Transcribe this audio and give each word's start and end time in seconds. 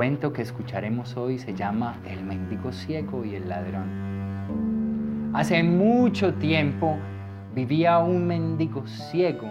cuento 0.00 0.32
que 0.32 0.40
escucharemos 0.40 1.14
hoy 1.18 1.38
se 1.38 1.52
llama 1.52 1.98
El 2.06 2.24
mendigo 2.24 2.72
ciego 2.72 3.22
y 3.22 3.34
el 3.34 3.50
ladrón. 3.50 5.30
Hace 5.34 5.62
mucho 5.62 6.32
tiempo 6.32 6.96
vivía 7.54 7.98
un 7.98 8.26
mendigo 8.26 8.86
ciego 8.86 9.50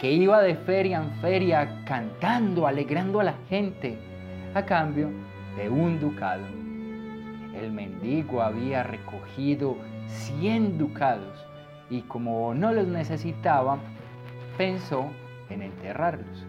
que 0.00 0.10
iba 0.10 0.40
de 0.40 0.54
feria 0.54 1.02
en 1.02 1.12
feria 1.20 1.84
cantando, 1.84 2.66
alegrando 2.66 3.20
a 3.20 3.24
la 3.24 3.34
gente, 3.50 3.98
a 4.54 4.64
cambio 4.64 5.10
de 5.58 5.68
un 5.68 6.00
ducado. 6.00 6.46
El 7.54 7.70
mendigo 7.70 8.40
había 8.40 8.82
recogido 8.82 9.76
100 10.06 10.78
ducados 10.78 11.46
y 11.90 12.00
como 12.00 12.54
no 12.54 12.72
los 12.72 12.86
necesitaba, 12.86 13.76
pensó 14.56 15.10
en 15.50 15.60
enterrarlos. 15.60 16.46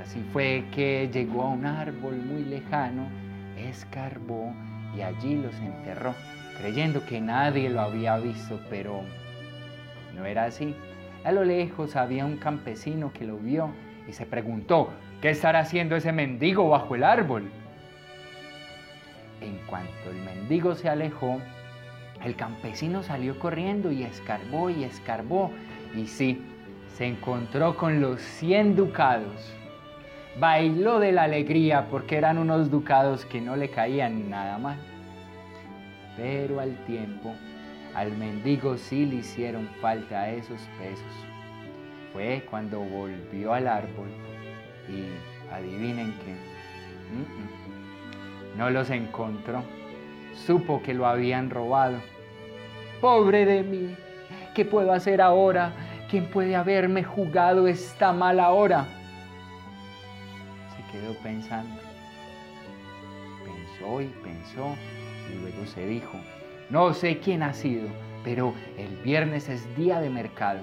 Así 0.00 0.20
fue 0.32 0.64
que 0.72 1.08
llegó 1.12 1.42
a 1.42 1.50
un 1.50 1.64
árbol 1.64 2.16
muy 2.16 2.44
lejano, 2.44 3.06
escarbó 3.56 4.52
y 4.96 5.00
allí 5.00 5.36
los 5.36 5.54
enterró, 5.56 6.14
creyendo 6.58 7.04
que 7.04 7.20
nadie 7.20 7.70
lo 7.70 7.80
había 7.80 8.16
visto, 8.18 8.60
pero 8.68 9.00
no 10.14 10.24
era 10.26 10.44
así. 10.44 10.74
A 11.24 11.32
lo 11.32 11.44
lejos 11.44 11.96
había 11.96 12.24
un 12.24 12.36
campesino 12.36 13.12
que 13.12 13.24
lo 13.24 13.36
vio 13.38 13.70
y 14.06 14.12
se 14.12 14.26
preguntó, 14.26 14.90
¿qué 15.20 15.30
estará 15.30 15.60
haciendo 15.60 15.96
ese 15.96 16.12
mendigo 16.12 16.68
bajo 16.68 16.94
el 16.94 17.02
árbol? 17.02 17.50
En 19.40 19.58
cuanto 19.66 20.10
el 20.10 20.16
mendigo 20.22 20.74
se 20.74 20.88
alejó, 20.88 21.40
el 22.24 22.36
campesino 22.36 23.02
salió 23.02 23.38
corriendo 23.38 23.92
y 23.92 24.02
escarbó 24.02 24.70
y 24.70 24.84
escarbó. 24.84 25.50
Y 25.94 26.06
sí, 26.06 26.42
se 26.94 27.06
encontró 27.06 27.76
con 27.76 28.00
los 28.00 28.20
100 28.20 28.76
ducados. 28.76 29.52
Bailó 30.38 30.98
de 31.00 31.12
la 31.12 31.22
alegría 31.22 31.86
porque 31.90 32.16
eran 32.16 32.36
unos 32.36 32.70
ducados 32.70 33.24
que 33.24 33.40
no 33.40 33.56
le 33.56 33.70
caían 33.70 34.28
nada 34.28 34.58
mal. 34.58 34.76
Pero 36.16 36.60
al 36.60 36.76
tiempo, 36.84 37.32
al 37.94 38.12
mendigo 38.12 38.76
sí 38.76 39.06
le 39.06 39.16
hicieron 39.16 39.66
falta 39.80 40.30
esos 40.30 40.60
pesos. 40.78 41.26
Fue 42.12 42.44
cuando 42.50 42.80
volvió 42.80 43.54
al 43.54 43.66
árbol 43.66 44.08
y 44.88 45.06
adivinen 45.54 46.12
qué. 46.18 46.36
No 48.58 48.68
los 48.68 48.90
encontró. 48.90 49.62
Supo 50.34 50.82
que 50.82 50.92
lo 50.92 51.06
habían 51.06 51.48
robado. 51.48 51.96
Pobre 53.00 53.46
de 53.46 53.62
mí, 53.62 53.94
¿qué 54.54 54.66
puedo 54.66 54.92
hacer 54.92 55.22
ahora? 55.22 55.72
¿Quién 56.10 56.26
puede 56.26 56.56
haberme 56.56 57.04
jugado 57.04 57.66
esta 57.66 58.12
mala 58.12 58.50
hora? 58.50 58.86
Quedó 60.96 61.14
pensando. 61.22 61.78
Pensó 63.44 64.00
y 64.00 64.06
pensó 64.24 64.74
y 65.30 65.38
luego 65.40 65.66
se 65.66 65.86
dijo, 65.86 66.18
no 66.70 66.94
sé 66.94 67.18
quién 67.18 67.42
ha 67.42 67.52
sido, 67.52 67.86
pero 68.24 68.54
el 68.78 68.96
viernes 69.02 69.50
es 69.50 69.76
día 69.76 70.00
de 70.00 70.08
mercado. 70.08 70.60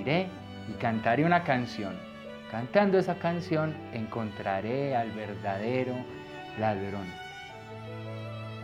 Iré 0.00 0.26
y 0.68 0.72
cantaré 0.80 1.24
una 1.24 1.44
canción. 1.44 1.96
Cantando 2.50 2.98
esa 2.98 3.20
canción 3.20 3.76
encontraré 3.92 4.96
al 4.96 5.12
verdadero 5.12 5.94
ladrón. 6.58 7.06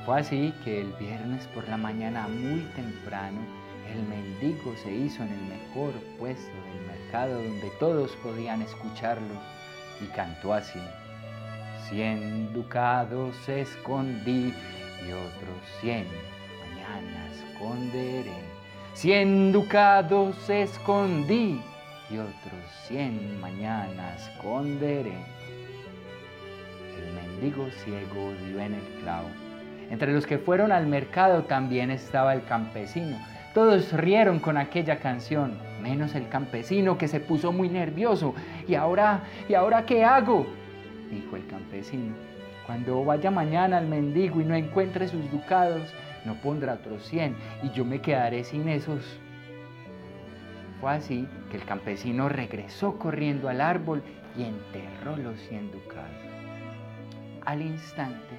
Fue 0.04 0.18
así 0.18 0.52
que 0.64 0.80
el 0.80 0.92
viernes 0.94 1.46
por 1.48 1.68
la 1.68 1.76
mañana 1.76 2.26
muy 2.26 2.62
temprano 2.74 3.38
el 3.92 4.02
mendigo 4.02 4.74
se 4.82 4.92
hizo 4.92 5.22
en 5.22 5.30
el 5.30 5.42
mejor 5.42 5.92
puesto 6.18 6.50
del 6.50 6.86
mercado 6.88 7.40
donde 7.40 7.70
todos 7.78 8.10
podían 8.16 8.62
escucharlo 8.62 9.34
y 10.00 10.06
cantó 10.06 10.52
así. 10.54 10.80
Cien 11.88 12.52
ducados 12.52 13.48
escondí 13.48 14.52
y 15.06 15.12
otros 15.12 15.58
cien 15.80 16.06
mañana 16.60 17.28
esconderé. 17.32 18.40
Cien 18.94 19.52
ducados 19.52 20.50
escondí 20.50 21.60
y 22.10 22.18
otros 22.18 22.64
cien 22.86 23.40
mañana 23.40 24.16
esconderé. 24.16 25.16
El 26.96 27.12
mendigo 27.14 27.68
ciego 27.84 28.32
dio 28.46 28.60
en 28.60 28.74
el 28.74 29.02
clavo. 29.02 29.28
Entre 29.90 30.12
los 30.12 30.26
que 30.26 30.38
fueron 30.38 30.72
al 30.72 30.86
mercado 30.86 31.44
también 31.44 31.90
estaba 31.90 32.34
el 32.34 32.44
campesino. 32.44 33.16
Todos 33.56 33.90
rieron 33.94 34.38
con 34.38 34.58
aquella 34.58 34.98
canción, 34.98 35.56
menos 35.80 36.14
el 36.14 36.28
campesino 36.28 36.98
que 36.98 37.08
se 37.08 37.20
puso 37.20 37.52
muy 37.52 37.70
nervioso. 37.70 38.34
¿Y 38.68 38.74
ahora, 38.74 39.22
y 39.48 39.54
ahora 39.54 39.86
qué 39.86 40.04
hago? 40.04 40.46
dijo 41.10 41.36
el 41.36 41.46
campesino. 41.46 42.14
Cuando 42.66 43.02
vaya 43.02 43.30
mañana 43.30 43.78
al 43.78 43.86
mendigo 43.86 44.42
y 44.42 44.44
no 44.44 44.54
encuentre 44.54 45.08
sus 45.08 45.30
ducados, 45.30 45.90
no 46.26 46.34
pondrá 46.42 46.74
otros 46.74 47.06
cien 47.06 47.34
y 47.62 47.70
yo 47.70 47.86
me 47.86 48.02
quedaré 48.02 48.44
sin 48.44 48.68
esos. 48.68 49.18
Fue 50.78 50.92
así 50.92 51.26
que 51.50 51.56
el 51.56 51.64
campesino 51.64 52.28
regresó 52.28 52.98
corriendo 52.98 53.48
al 53.48 53.62
árbol 53.62 54.02
y 54.36 54.42
enterró 54.42 55.16
los 55.16 55.40
cien 55.48 55.72
ducados. 55.72 56.10
Al 57.46 57.62
instante 57.62 58.36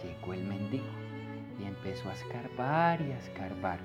llegó 0.00 0.32
el 0.32 0.44
mendigo 0.44 0.84
y 1.58 1.64
empezó 1.64 2.08
a 2.08 2.12
escarbar 2.12 3.00
y 3.00 3.10
a 3.10 3.18
escarbar. 3.18 3.80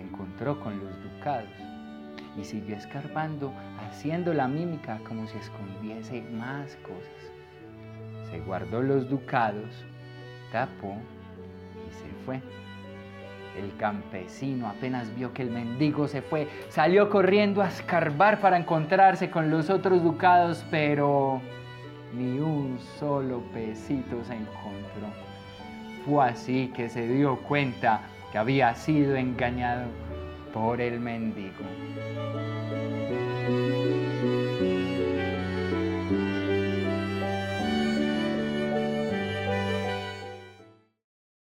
Encontró 0.00 0.60
con 0.60 0.78
los 0.78 1.02
ducados 1.02 1.50
y 2.36 2.44
siguió 2.44 2.76
escarbando, 2.76 3.52
haciendo 3.80 4.32
la 4.32 4.48
mímica 4.48 4.98
como 5.06 5.26
si 5.26 5.36
escondiese 5.38 6.22
más 6.32 6.76
cosas 6.76 7.30
se 8.30 8.40
guardó 8.40 8.82
los 8.82 9.08
ducados, 9.08 9.84
tapó 10.52 10.96
y 11.86 11.92
se 11.92 12.24
fue. 12.24 12.40
El 13.58 13.76
campesino 13.76 14.68
apenas 14.68 15.14
vio 15.16 15.32
que 15.32 15.42
el 15.42 15.50
mendigo 15.50 16.06
se 16.06 16.22
fue, 16.22 16.48
salió 16.68 17.10
corriendo 17.10 17.62
a 17.62 17.68
escarbar 17.68 18.40
para 18.40 18.56
encontrarse 18.56 19.30
con 19.30 19.50
los 19.50 19.68
otros 19.68 20.02
ducados, 20.02 20.64
pero 20.70 21.40
ni 22.14 22.38
un 22.38 22.78
solo 22.98 23.40
pesito 23.52 24.22
se 24.24 24.34
encontró. 24.34 25.08
Fue 26.04 26.24
así 26.24 26.72
que 26.74 26.88
se 26.88 27.06
dio 27.08 27.36
cuenta 27.42 28.02
que 28.30 28.38
había 28.38 28.74
sido 28.74 29.16
engañado 29.16 29.86
por 30.52 30.80
el 30.80 31.00
mendigo. 31.00 31.64